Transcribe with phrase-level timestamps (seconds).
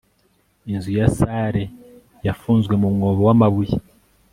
[0.71, 1.63] Inzu ya salle
[2.27, 3.75] yafunzwe mu mwobo wamabuye